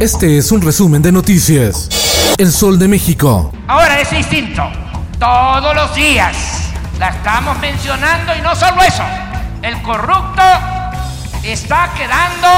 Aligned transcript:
Este 0.00 0.38
es 0.38 0.50
un 0.50 0.62
resumen 0.62 1.02
de 1.02 1.12
noticias. 1.12 2.34
El 2.38 2.50
Sol 2.50 2.78
de 2.78 2.88
México. 2.88 3.52
Ahora 3.68 4.00
es 4.00 4.10
distinto. 4.10 4.62
Todos 5.18 5.74
los 5.74 5.94
días 5.94 6.34
la 6.98 7.08
estamos 7.08 7.58
mencionando 7.58 8.34
y 8.34 8.40
no 8.40 8.56
solo 8.56 8.80
eso. 8.80 9.02
El 9.60 9.82
corrupto 9.82 10.40
está 11.42 11.92
quedando 11.98 12.48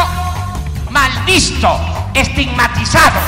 mal 0.92 1.10
visto, 1.26 1.68
estigmatizado. 2.14 3.18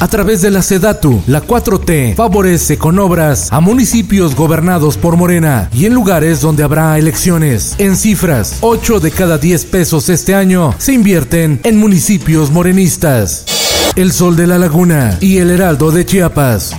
A 0.00 0.06
través 0.08 0.40
de 0.40 0.50
la 0.50 0.62
SEDATU, 0.62 1.22
la 1.26 1.42
4T 1.42 2.14
favorece 2.14 2.78
con 2.78 2.98
obras 3.00 3.52
a 3.52 3.58
municipios 3.60 4.36
gobernados 4.36 4.96
por 4.96 5.16
Morena 5.16 5.68
y 5.72 5.86
en 5.86 5.94
lugares 5.94 6.40
donde 6.40 6.62
habrá 6.62 6.96
elecciones. 6.96 7.74
En 7.78 7.96
cifras, 7.96 8.58
8 8.60 9.00
de 9.00 9.10
cada 9.10 9.38
10 9.38 9.64
pesos 9.64 10.08
este 10.08 10.34
año 10.34 10.74
se 10.78 10.92
invierten 10.92 11.60
en 11.64 11.76
municipios 11.76 12.52
morenistas. 12.52 13.44
El 13.96 14.12
Sol 14.12 14.36
de 14.36 14.46
la 14.46 14.58
Laguna 14.58 15.18
y 15.20 15.38
el 15.38 15.50
Heraldo 15.50 15.90
de 15.90 16.06
Chiapas. 16.06 16.76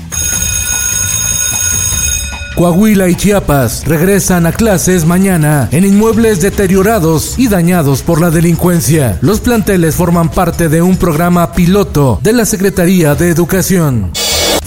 Coahuila 2.59 3.07
y 3.07 3.15
Chiapas 3.15 3.85
regresan 3.85 4.45
a 4.45 4.51
clases 4.51 5.05
mañana 5.05 5.69
en 5.71 5.85
inmuebles 5.85 6.41
deteriorados 6.41 7.39
y 7.39 7.47
dañados 7.47 8.01
por 8.01 8.19
la 8.19 8.31
delincuencia. 8.31 9.17
Los 9.21 9.39
planteles 9.39 9.95
forman 9.95 10.27
parte 10.27 10.67
de 10.67 10.81
un 10.81 10.97
programa 10.97 11.53
piloto 11.53 12.19
de 12.21 12.33
la 12.33 12.45
Secretaría 12.45 13.15
de 13.15 13.29
Educación. 13.29 14.11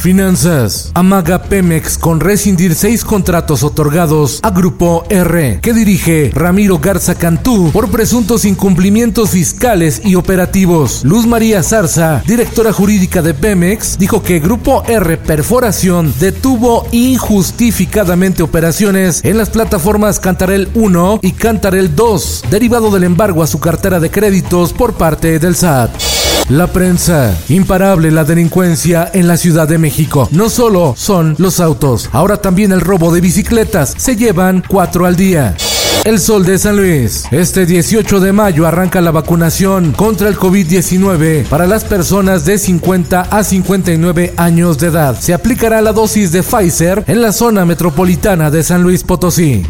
Finanzas. 0.02 0.90
Amaga 0.94 1.44
Pemex 1.44 1.96
con 1.96 2.18
rescindir 2.18 2.74
seis 2.74 3.04
contratos 3.04 3.62
otorgados 3.62 4.40
a 4.42 4.50
Grupo 4.50 5.04
R, 5.08 5.60
que 5.62 5.72
dirige 5.72 6.32
Ramiro 6.34 6.80
Garza 6.80 7.14
Cantú 7.14 7.70
por 7.70 7.88
presuntos 7.88 8.44
incumplimientos 8.44 9.30
fiscales 9.30 10.02
y 10.04 10.16
operativos. 10.16 11.04
Luz 11.04 11.24
María 11.24 11.62
Zarza, 11.62 12.20
directora 12.26 12.72
jurídica 12.72 13.22
de 13.22 13.32
Pemex, 13.32 13.96
dijo 13.96 14.24
que 14.24 14.40
Grupo 14.40 14.82
R 14.88 15.18
Perforación 15.18 16.12
detuvo 16.18 16.88
injustificadamente 16.90 18.42
operaciones 18.42 19.24
en 19.24 19.38
las 19.38 19.50
plataformas 19.50 20.18
Cantarel 20.18 20.68
1 20.74 21.20
y 21.22 21.30
Cantarel 21.30 21.94
2, 21.94 22.46
derivado 22.50 22.90
del 22.90 23.04
embargo 23.04 23.40
a 23.40 23.46
su 23.46 23.60
cartera 23.60 24.00
de 24.00 24.10
créditos 24.10 24.72
por 24.72 24.94
parte 24.94 25.38
del 25.38 25.54
SAT. 25.54 26.21
La 26.48 26.66
prensa. 26.66 27.36
Imparable 27.48 28.10
la 28.10 28.24
delincuencia 28.24 29.10
en 29.12 29.28
la 29.28 29.36
Ciudad 29.36 29.68
de 29.68 29.78
México. 29.78 30.28
No 30.32 30.48
solo 30.50 30.94
son 30.96 31.34
los 31.38 31.60
autos, 31.60 32.10
ahora 32.12 32.36
también 32.36 32.72
el 32.72 32.80
robo 32.80 33.12
de 33.12 33.20
bicicletas. 33.20 33.94
Se 33.96 34.16
llevan 34.16 34.62
cuatro 34.66 35.06
al 35.06 35.16
día. 35.16 35.56
El 36.04 36.18
Sol 36.18 36.44
de 36.44 36.58
San 36.58 36.76
Luis. 36.76 37.24
Este 37.30 37.64
18 37.64 38.18
de 38.18 38.32
mayo 38.32 38.66
arranca 38.66 39.00
la 39.00 39.12
vacunación 39.12 39.92
contra 39.92 40.28
el 40.28 40.36
COVID-19 40.36 41.46
para 41.46 41.66
las 41.66 41.84
personas 41.84 42.44
de 42.44 42.58
50 42.58 43.20
a 43.20 43.44
59 43.44 44.34
años 44.36 44.78
de 44.78 44.88
edad. 44.88 45.16
Se 45.20 45.32
aplicará 45.32 45.80
la 45.80 45.92
dosis 45.92 46.32
de 46.32 46.42
Pfizer 46.42 47.04
en 47.06 47.22
la 47.22 47.30
zona 47.30 47.64
metropolitana 47.64 48.50
de 48.50 48.64
San 48.64 48.82
Luis 48.82 49.04
Potosí. 49.04 49.64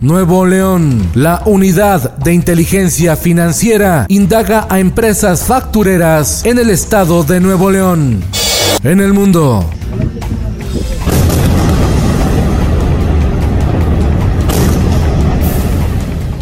Nuevo 0.00 0.46
León. 0.46 1.10
La 1.14 1.42
unidad 1.44 2.16
de 2.16 2.32
inteligencia 2.32 3.16
financiera 3.16 4.06
indaga 4.08 4.66
a 4.70 4.80
empresas 4.80 5.44
factureras 5.44 6.42
en 6.46 6.58
el 6.58 6.70
estado 6.70 7.22
de 7.22 7.38
Nuevo 7.38 7.70
León. 7.70 8.22
En 8.82 9.00
el 9.00 9.12
mundo. 9.12 9.68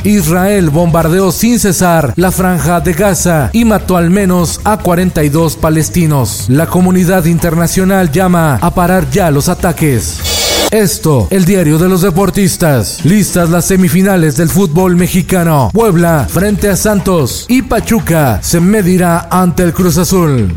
Israel 0.05 0.71
bombardeó 0.71 1.33
sin 1.33 1.59
cesar 1.59 2.13
la 2.15 2.31
franja 2.31 2.81
de 2.81 2.93
Gaza 2.93 3.51
y 3.53 3.65
mató 3.65 3.97
al 3.97 4.09
menos 4.09 4.61
a 4.63 4.79
42 4.79 5.57
palestinos. 5.57 6.47
La 6.49 6.67
comunidad 6.67 7.25
internacional 7.25 8.13
llama 8.13 8.59
a 8.63 8.73
parar 8.73 9.11
ya 9.11 9.33
los 9.33 9.49
ataques. 9.49 10.38
Esto, 10.71 11.29
el 11.31 11.47
diario 11.47 11.79
de 11.79 11.89
los 11.89 12.03
deportistas. 12.03 13.03
Listas 13.05 13.49
las 13.49 13.65
semifinales 13.65 14.37
del 14.37 14.51
fútbol 14.51 14.97
mexicano. 14.97 15.71
Puebla 15.73 16.27
frente 16.29 16.69
a 16.69 16.77
Santos 16.77 17.47
y 17.49 17.63
Pachuca 17.63 18.41
se 18.43 18.61
medirá 18.61 19.29
ante 19.31 19.63
el 19.63 19.73
Cruz 19.73 19.97
Azul. 19.97 20.55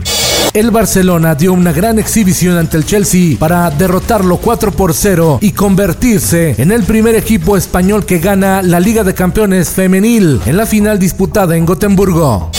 El 0.54 0.70
Barcelona 0.70 1.34
dio 1.36 1.54
una 1.54 1.72
gran 1.72 1.98
exhibición 1.98 2.58
ante 2.58 2.76
el 2.76 2.86
Chelsea 2.86 3.38
para 3.40 3.70
derrotarlo 3.70 4.36
4 4.36 4.74
por 4.74 4.94
0 4.94 5.40
y 5.42 5.54
convertirse 5.54 6.56
en 6.58 6.72
el 6.74 6.84
primer 6.84 7.16
equipo 7.16 7.56
español 7.56 8.06
que 8.06 8.20
gana 8.20 8.62
la 8.62 8.82
Liga 8.82 9.06
de 9.06 9.14
Campeones 9.14 9.70
femenil 9.70 10.42
en 10.46 10.58
la 10.58 10.66
final 10.66 11.00
disputada 11.00 11.56
en 11.56 11.66
Gotemburgo. 11.66 12.52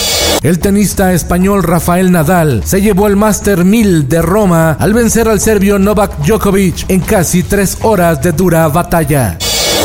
El 0.43 0.59
tenista 0.59 1.13
español 1.13 1.63
Rafael 1.63 2.11
Nadal 2.11 2.63
se 2.65 2.81
llevó 2.81 3.07
el 3.07 3.17
Master 3.17 3.65
1000 3.65 4.09
de 4.09 4.23
Roma 4.23 4.77
al 4.79 4.93
vencer 4.93 5.29
al 5.29 5.41
serbio 5.41 5.79
Novak 5.79 6.19
Djokovic 6.27 6.89
en 6.89 7.01
casi 7.01 7.43
tres 7.43 7.79
horas 7.83 8.23
de 8.23 8.33
dura 8.33 8.67
batalla. 8.69 9.39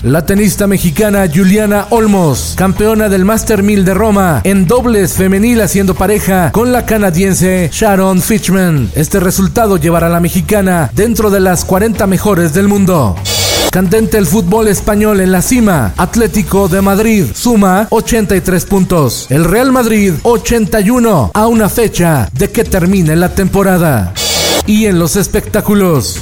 La 0.04 0.26
tenista 0.26 0.68
mexicana 0.68 1.26
Juliana 1.34 1.88
Olmos, 1.90 2.54
campeona 2.56 3.10
del 3.10 3.26
Master 3.26 3.64
1000 3.64 3.84
de 3.84 3.94
Roma 3.96 4.42
en 4.44 4.68
dobles 4.68 5.14
femenil 5.14 5.60
haciendo 5.62 5.96
pareja 5.96 6.52
con 6.52 6.72
la 6.72 6.86
canadiense 6.86 7.70
Sharon 7.74 8.22
Fitchman. 8.22 8.92
Este 8.94 9.20
resultado 9.20 9.78
llevará 9.78 10.08
a 10.08 10.12
la 10.12 10.20
mexicana 10.20 10.92
dentro 10.94 11.32
de 11.32 11.40
las 11.40 11.66
40 11.66 12.06
mejores 12.06 12.54
del 12.54 12.68
mundo. 12.68 13.16
Candente 13.78 14.18
el 14.18 14.26
fútbol 14.26 14.70
español 14.70 15.20
en 15.20 15.32
la 15.32 15.44
cima. 15.44 15.94
Atlético 15.98 16.68
de 16.68 16.82
Madrid 16.82 17.26
suma 17.36 17.86
83 17.92 18.66
puntos. 18.66 19.28
El 19.30 19.46
Real 19.46 19.72
Madrid 19.72 20.16
81 20.24 21.30
a 21.32 21.46
una 21.46 21.70
fecha 21.70 22.28
de 22.34 22.50
que 22.50 22.64
termine 22.64 23.16
la 23.16 23.36
temporada. 23.36 24.16
Y 24.66 24.88
en 24.88 24.98
los 24.98 25.16
espectáculos. 25.16 26.18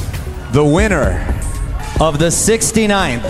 The 0.51 0.59
winner 0.59 1.17
of 1.99 2.17
the 2.17 2.27
69th 2.27 3.21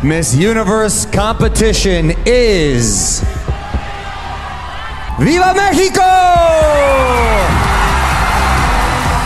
Miss 0.00 0.32
Universe 0.32 1.08
competition 1.10 2.14
is. 2.24 3.20
¡Viva 5.18 5.52
México! 5.54 6.02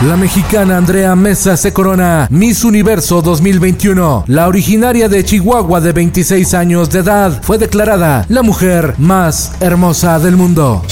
La 0.05 0.15
mexicana 0.15 0.77
Andrea 0.77 1.15
Mesa 1.15 1.57
se 1.57 1.73
corona 1.73 2.27
Miss 2.29 2.63
Universo 2.63 3.19
2021. 3.23 4.25
La 4.27 4.47
originaria 4.47 5.09
de 5.09 5.25
Chihuahua 5.25 5.81
de 5.81 5.91
26 5.91 6.53
años 6.53 6.91
de 6.91 6.99
edad 6.99 7.41
fue 7.41 7.57
declarada 7.57 8.23
la 8.29 8.43
mujer 8.43 8.93
más 8.99 9.53
hermosa 9.59 10.19
del 10.19 10.37
mundo. 10.37 10.83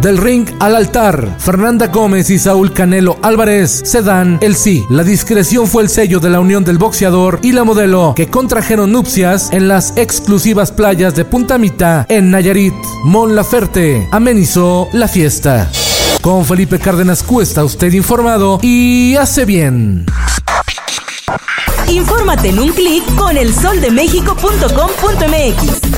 Del 0.00 0.16
ring 0.16 0.48
al 0.60 0.76
altar, 0.76 1.34
Fernanda 1.38 1.88
Gómez 1.88 2.30
y 2.30 2.38
Saúl 2.38 2.72
Canelo 2.72 3.18
Álvarez 3.20 3.82
se 3.84 4.00
dan 4.00 4.38
el 4.40 4.54
sí. 4.54 4.84
La 4.90 5.02
discreción 5.02 5.66
fue 5.66 5.82
el 5.82 5.88
sello 5.88 6.20
de 6.20 6.30
la 6.30 6.38
unión 6.38 6.64
del 6.64 6.78
boxeador 6.78 7.40
y 7.42 7.50
la 7.50 7.64
modelo 7.64 8.12
que 8.14 8.28
contrajeron 8.28 8.92
nupcias 8.92 9.52
en 9.52 9.66
las 9.66 9.96
exclusivas 9.96 10.70
playas 10.70 11.16
de 11.16 11.24
Punta 11.24 11.58
Mita 11.58 12.06
en 12.08 12.30
Nayarit. 12.30 12.74
Mon 13.04 13.34
Laferte 13.34 14.08
amenizó 14.12 14.88
la 14.92 15.08
fiesta. 15.08 15.68
Con 16.20 16.44
Felipe 16.44 16.78
Cárdenas 16.78 17.24
Cuesta, 17.24 17.64
usted 17.64 17.92
informado 17.92 18.60
y 18.62 19.16
hace 19.16 19.44
bien. 19.44 20.06
Infórmate 21.88 22.50
en 22.50 22.60
un 22.60 22.68
clic 22.68 23.02
con 23.16 23.36
elsoldemexico.com.mx. 23.36 25.97